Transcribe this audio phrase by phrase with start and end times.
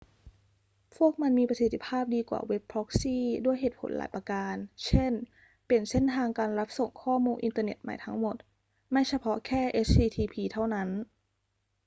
[0.95, 5.11] พวกมันมีประสิทธิภาพดีกว่าเว็บพร็อกซี่ด้วยเหตุผลหลายประการ เช่น
[5.65, 8.35] เปลี่ยนเส้นทางการรับส่งข้อมูลอินเทอร์ใหม่ทั้งหมด
[8.91, 10.87] ไม่เฉพาะแค่ http เท่านั้น